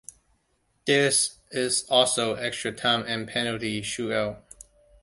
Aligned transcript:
There 0.85 1.11
is 1.51 1.85
also 1.87 2.33
extra 2.33 2.71
time 2.71 3.03
and 3.05 3.27
penalty 3.27 3.83
shootout. 3.83 4.39